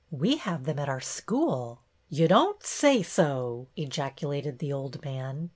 [0.09, 5.49] We have them at our school." "Ye don't say so!" ejaculated the old man.